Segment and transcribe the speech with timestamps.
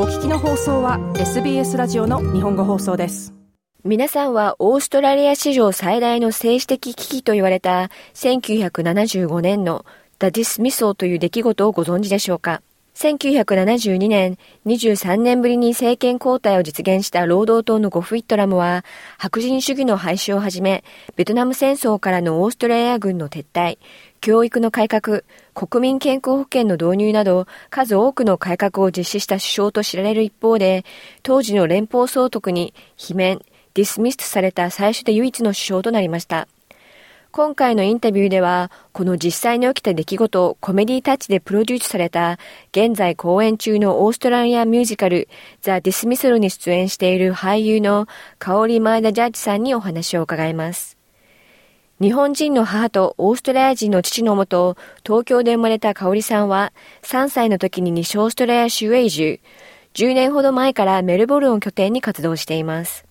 [0.00, 3.34] お聞きの放送は SBS ラジオの日本語放送です。
[3.82, 9.84] 皆さんはオーストラリア史上最大の政治的危機と言われた1975年の
[10.20, 12.62] The Dismissal という出来事をご存知でしょうか？
[12.98, 18.84] 1972年、23年ぶりに政権交代を実現した労働党のゴフ・イットラムは、
[19.18, 20.82] 白豪主義の廃止をはじめ、
[21.14, 23.78] ベトナム戦争からのオーストラリア軍の撤退、
[24.20, 25.22] 教育の改革、
[25.54, 30.84] 国民健康保険の導入など、数多くの改革を実施した首相と知られる一方で、
[31.22, 33.40] 当時の連邦総督に罷免、
[33.74, 36.48] ディスミスされた最初で唯一の首相となりました。
[37.30, 42.38] 今回のインタビューでは、この実際に起きた出来事をコメディタッチでプロデュースされた、
[42.72, 45.28] 現在公演中のオーストラリアミュージカル、
[45.60, 48.06] ザ・ディスミスルに出演している俳優の
[48.38, 50.96] 香里前田ジャッジさんにお話を伺います。
[52.00, 59.40] 日本人の母とオーストラリア人の父のもと、東京で生まれた香里さんは、3歳の時に西オーストラリア州へ移住。
[59.94, 63.07] 10年ほど前からメルボルンを拠点に活動しています。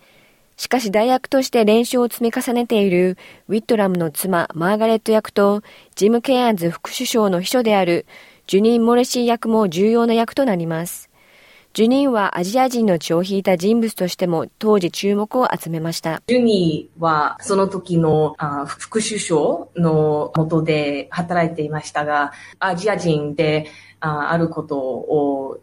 [0.58, 5.62] しかし大役として練習を積み重ねているウィットラムの妻マーガレット役と
[5.94, 8.06] ジム・ケアンズ副首相の秘書である
[8.48, 11.08] ジュニン・モレシー役も重要な役となります。
[11.74, 16.22] ジュニンはアジア人の血を引いた人物としても当時注目を集めました。
[16.26, 18.34] ジュニーはその時の
[18.66, 23.68] 副首相の下で働いていましたが、アジア人で
[24.00, 25.60] ああることを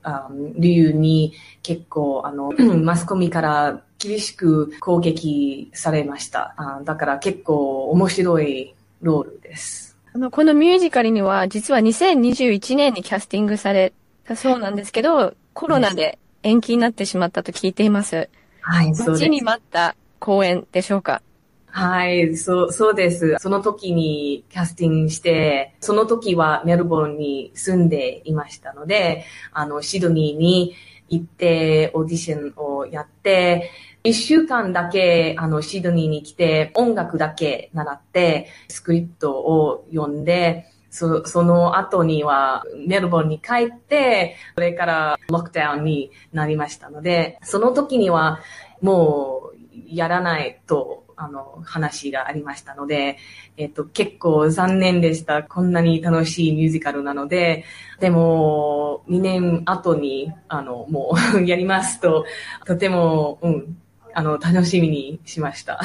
[0.57, 6.53] 理由に結構あの マスコミから厳しく攻撃されました。
[6.57, 9.97] あだから結構面白いロールです。
[10.13, 13.93] あの、このミュージカルには実は2021年にキャスティングされ
[14.25, 18.29] たそうなんですけど、コロナで延期になってしまったと聞いています。
[18.61, 19.09] はい、そうです。
[19.09, 21.21] 待ちに待った公演でしょうか？
[21.67, 23.35] はい、そう、そうです。
[23.39, 30.73] その時にキャスティングして、その時はメルボルンに住んでいましたので、あの、シドニーに
[31.09, 33.71] 行ってオーディションをやって、
[34.05, 48.39] 一週間だけ、あの、シドニーに来て、音楽だけ習って、スクリプトを読んで、そその後にはメルボルンに帰って、それからロックダウンになりましたので、その時には
[48.79, 49.57] もう
[49.93, 53.17] やらないとあの、話がありましたので、
[53.57, 55.43] えっと、結構残念でした。
[55.43, 57.63] こんなに楽しいミュージカルなので、
[57.99, 62.25] でも、2年後に、あの、もうやりますと、
[62.65, 63.77] とても、うん、
[64.15, 65.81] あの、楽しみにしました。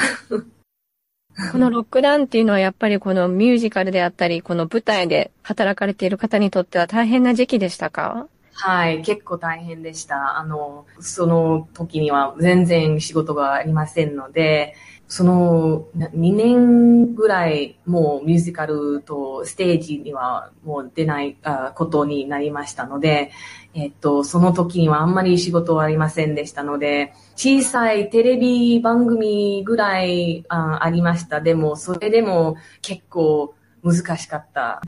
[1.51, 8.27] このロックダウンっていうのはやっぱりこのミュージカルであったり、この舞台で働かれている方にとっては大変な時期でしたか？
[8.53, 10.37] はい、結構大変でした。
[10.37, 14.75] あの、その時には全然仕事がありませんので、
[15.07, 21.35] その2年ぐらいもうミュージカルとステージにはもう出ない
[21.75, 23.31] ことになりましたので、
[23.73, 31.41] えっと、その時にはあんまり仕事はありませんでしたので、小さいテレビ番組ぐらいあありました。
[31.41, 34.81] でも、それでも結構難しかった。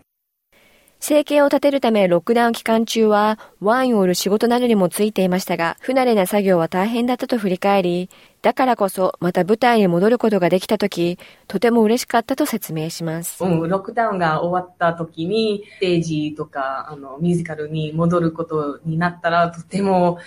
[1.05, 8.09] 生計を立てるためロックダウン期間中はワインを売る仕事などにもついていましたが、不慣れな作業は大変だったと振り返り、
[8.41, 11.19] だからこそまた舞台に戻ることができた時、
[11.49, 13.43] とても嬉しかったと説明します。
[13.43, 20.19] うん、ロックダウンが終わった時に、ステージとか、あの、ミュージカルに戻ることになったら、とても、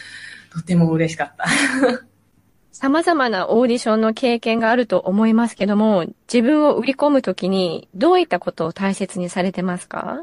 [0.52, 1.46] とても嬉しかった。
[2.72, 10.22] 様々なオーディションの経験があると思いますけども、自分を売り込むときにどういったことを大切にされてますか？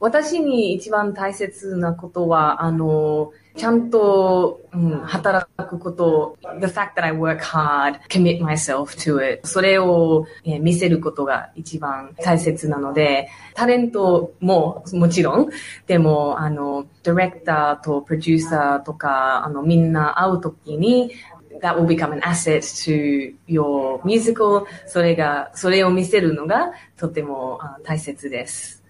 [0.00, 9.46] 私に一番大切なことは、あの、ちゃんと、うん、働くこと、the fact that I work hard, commit myself to it.
[9.46, 15.50] それを、え見せることが一番大切なので、タレントももちろん、
[15.86, 21.12] でも、あの、ディレクターとプロデューサーとか、あの、みんな会うときに、
[21.60, 24.66] that will become an asset to your musical.
[24.86, 28.81] それが、それを見せるのがとても大切です。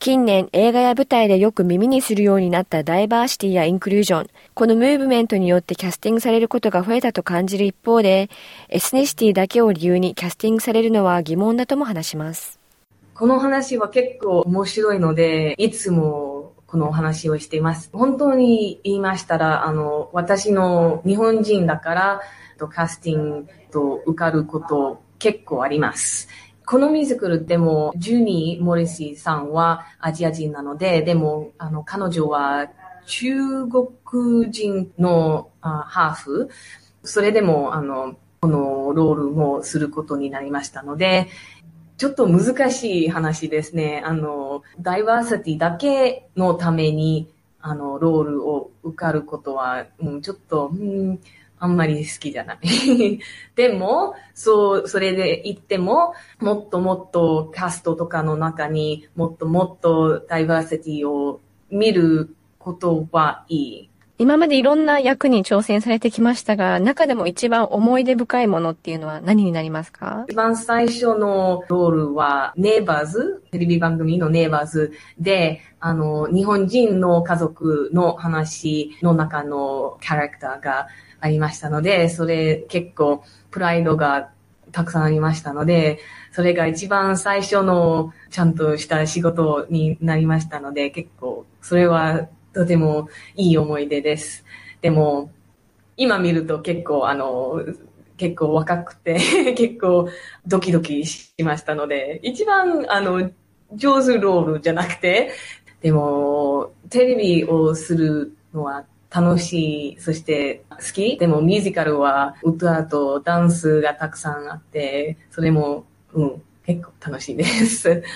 [0.00, 4.28] 近年映画や舞台でよく耳にするようになったダイバーシティやインクルージョン。
[4.54, 8.30] このムーブメントによってキャスティングされることが増えたと感じる一方で、
[8.70, 12.58] エスネシティだけを理由にキャスティングされるのは疑問だとも話します。
[13.14, 17.90] この話は結構面白いので、いつもこのお話をしています。
[17.92, 22.20] 本当に言いましたら、あの、私の日本人だから、
[22.56, 26.28] キャスティングと受かること結構あります。
[26.70, 32.68] このミュージカルでも、ジュニー・モリシーさんはアジア人なので、でも、あの、彼女は
[33.06, 36.48] 中国人のあハーフ。
[37.02, 41.26] それでも、あの、このロールもすることになりましたので、
[41.96, 44.00] ちょっと難しい話ですね。
[44.06, 51.20] あの、ダイバーシティだけのために、あの、ロールを受かることは、うん、ちょっと、うん、
[51.60, 52.58] あんまり好きじゃない。
[53.54, 61.40] でも、そう、それで言っても、もっともっとキャストとかの中にもっともっとダイバーシティを
[61.70, 63.90] 見ることはいい。
[64.16, 70.26] 今までいろんな役に挑戦されてきましたが、中でも一番思い出深いものっていうのは何になりますか？
[70.28, 80.88] 一番最初のロールは、ネイバーズ、テレビ番組のネイバーズで、あの、日本人の家族の話の中のキャラクターが
[81.20, 84.30] ありましたので、それ結構プライドが
[84.72, 85.98] たくさんありましたので、
[86.32, 94.44] それが一番最初のちゃんとした仕事になりましたので、結構それはとてもいい思い出です。
[94.80, 95.30] でも、
[95.96, 97.62] 今見ると結構あの、
[98.16, 99.18] 結構若くて
[99.54, 100.08] 結構
[100.46, 103.30] ドキドキしましたので、一番あの、
[103.74, 105.32] 上手ロールじゃなくて、
[105.80, 111.18] でも、テレビをするのは楽しい、そして好き。
[111.18, 118.02] でもミュージカルは歌とダンスがたくさんあって、それも、うん、結構楽しいです。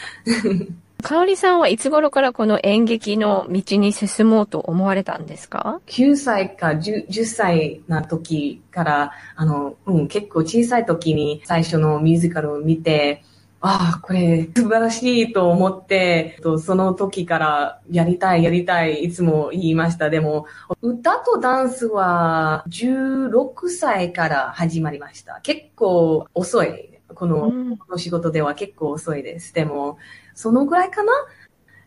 [1.04, 13.22] かおりさんはいつ頃からこの演劇の道に進もうと思われたんですか ?9 歳か 10, 10歳な時から、あの、うん、結構小さい時に最初のミュージカルを見て、
[13.66, 20.10] ああ、これ素晴らしいと思って、その時からやりたい、やりたい、いつも言いました。
[20.10, 20.44] でも、
[20.82, 25.40] 歌とダンスは16歳から始まりました。
[25.42, 26.90] 結構遅い。
[27.14, 29.54] この,、この仕事では結構遅いです。
[29.54, 29.96] でも、
[30.34, 31.12] そのぐらいかな？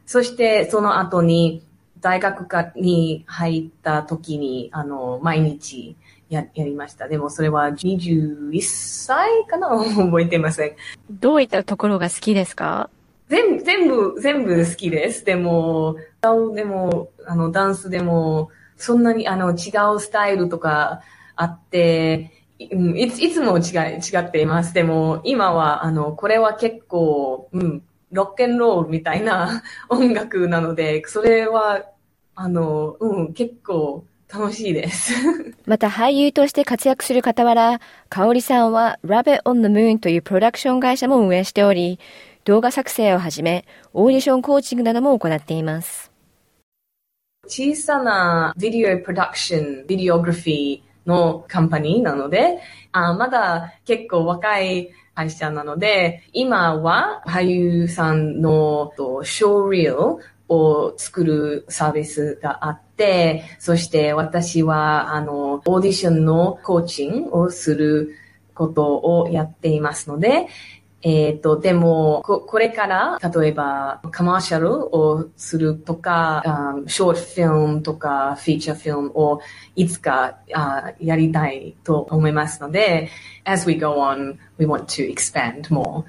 [0.07, 1.66] そしてその後に
[2.01, 5.95] 大学に入った時に、あの、毎日
[6.29, 7.07] や、やりました。
[7.07, 9.69] でもそれは21歳かな？
[9.95, 10.71] 覚えてません。
[11.09, 12.89] どういったところが好きですか？
[13.29, 15.25] 全部、全部、全部好きです。
[15.25, 21.01] でも、歌でも、あの、ダンスでも、そんなに、あの、違うスタイルとか
[21.35, 22.31] あって、
[22.71, 23.63] うん、いつ、いつも違い、
[23.97, 24.73] 違っています。
[24.73, 31.86] でも、今は、あの、これは結構、うん、ロッケンロールみたいな 音楽なので、それは、
[32.36, 35.13] あの、うん、結構、楽しいです。
[35.65, 41.98] また俳優として活躍する傍ら、かおりさんは Rabbit on the Moon というプロダクション会社も運営しており、
[42.44, 46.12] 動画作成をはじめ、オーディションコーチングなども行っています。
[47.48, 52.59] 小さなビデオプロダクション、ビデオグラフィーのカンパニーなので、
[52.92, 58.92] あまだ結構若い会社なので、今は俳優さんの
[59.24, 68.14] ショーリールを作るサービスがあって、そして私は、あの、オーディションのコーチングをする
[68.54, 70.50] ことをやっていますので、
[71.04, 76.44] えっ、ー、と、でもこ、これから、例えば、カマーシャルをするとか、
[76.87, 79.39] ショートフィルムとか、フィーチャーフィルムを
[79.75, 83.09] いつかあやりたいと思いますので、
[83.45, 86.04] as we go on, we want to expand more.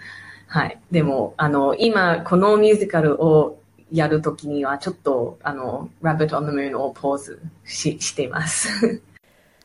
[0.46, 0.78] はい。
[0.90, 3.60] でも、あの、今、このミュージカルを
[3.92, 9.02] やるときには、ちょっと、あの、Rabbit on the Moon をポーズししています。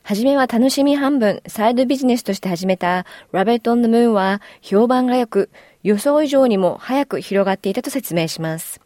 [0.05, 5.49] はじめは楽しみ半分、サイドビジネスとして始めた Rabbit on the Moon は評判が良く、
[5.81, 8.81] 予想以上にも早く広がっていたと説明します。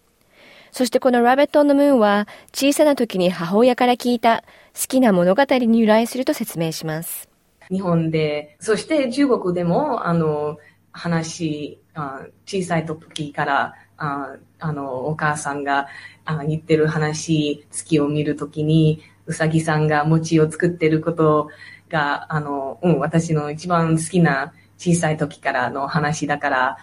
[0.72, 4.44] そしてこの Rabbit on the Moon は小さな時に母親から聞いた
[4.80, 7.28] 好きな物語に由来すると説明します。
[7.72, 10.60] 日本で、そして中国でも、あの、
[10.92, 15.88] 話、あ小さい時からああの、お母さんが
[16.26, 21.50] あ言ってる話、月を見るときに、うさぎさんが餅を作ってること
[21.90, 26.78] が、あの、うん、私の一番好きな小さい時からの話だから、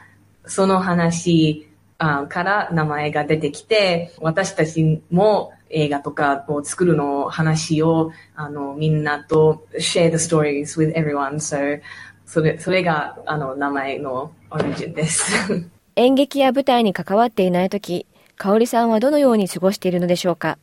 [0.46, 11.36] その話あから名前が出てきて、私たちも映画とかを作るの話を、あの、みんなと share the stories with everyone.
[11.36, 11.80] So,
[12.26, 15.68] それ、それが、あの、名前のオリジンです。
[15.96, 20.58] 演劇や舞台に関わっていないとき、香織さんはどのように過ごしているのでしょうか？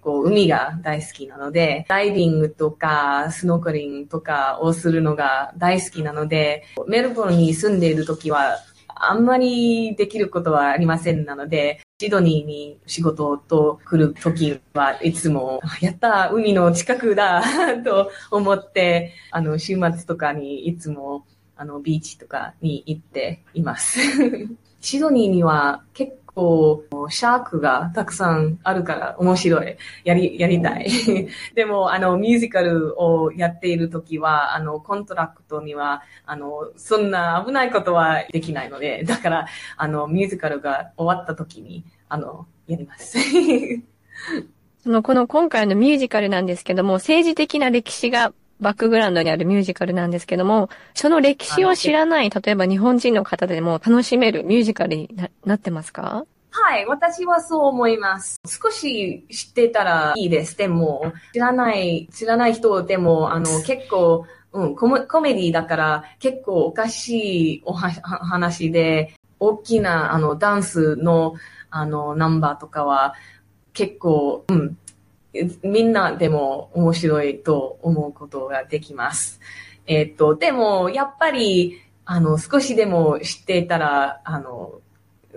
[0.00, 8.58] こう、海が大好きなので、ダイビングとか、スノークリングとかをするのが大好きなので、メルボルンに住んでいるときは、
[9.02, 17.42] あんまりできることはありませんなので、シドニーに仕事と来るときはいつも、やった海の近くだ
[17.84, 21.24] と思って、あの、週末とかにいつも、
[21.56, 24.00] あの、ビーチとかに行っています。
[24.80, 29.76] シドニーには結構、 shark がたくさんあるから面白い。
[30.04, 30.88] やり、やりたい。
[31.54, 39.46] でも、あの、ミュージカルをやっているときは、あの、 contract には、あの、そんな危ないことはできないので、だから、
[39.76, 43.18] あの、ミュージカルが終わったときに、あの、やります。
[44.82, 56.24] その、この今回のミュージカルなんですけども、政治的な歴史がバックグラウンドにあるミュージカルなんですけども、その歴史を知らない、例えば日本人の方でも楽しめるミュージカルにななってますか？
[56.52, 58.40] はい、私はそう思います。
[58.46, 60.56] 少し知ってたらいいです。
[60.56, 71.34] でも、知らない、知らない人でも、あの、 結構、うん、コメコメディだから結構おかしいおは話で、大きなあのダンスの
[71.70, 73.14] あのナンバーとかは
[73.72, 74.76] 結構、うん、
[75.62, 79.40] みんなでも面白いと思うことができます。
[79.86, 84.80] えっ、と、でも、やっぱり、あの、少しでも知っていたら、あの、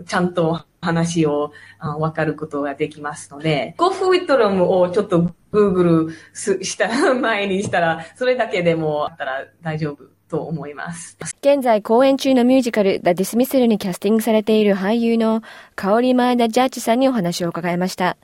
[0.08, 11.18] ちゃんと話をわかることができますので、ゴフウィットロムをちょっと Google した、前にしたら、それだけでもあったら大丈夫と思います。
[11.42, 15.44] 現在公演中のミュージカル、ザ・ディスミスルにキャスティングされている俳優の
[15.76, 18.18] 香り前田ジャッジさんにお話を伺いました。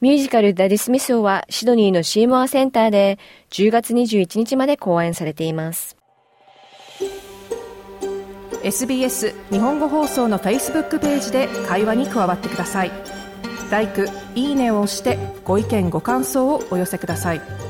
[0.00, 3.18] ミュージカルダ・ディスミスオはシドニーのシーモアセンターで
[3.50, 5.96] 10月21日まで公演されています。
[8.62, 12.90] SBS 日本語放送の Facebook ページで会話に加わってください。
[13.70, 13.88] l i
[14.34, 17.69] いいねを押してご意見ご感想をお寄せください。